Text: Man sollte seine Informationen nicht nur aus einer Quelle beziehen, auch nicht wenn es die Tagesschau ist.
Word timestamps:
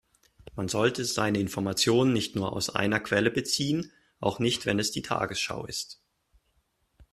Man 0.55 0.67
sollte 0.67 1.05
seine 1.05 1.37
Informationen 1.39 2.11
nicht 2.11 2.35
nur 2.35 2.53
aus 2.53 2.71
einer 2.71 2.99
Quelle 2.99 3.29
beziehen, 3.29 3.91
auch 4.19 4.39
nicht 4.39 4.65
wenn 4.65 4.79
es 4.79 4.89
die 4.89 5.03
Tagesschau 5.03 5.63
ist. 5.67 6.01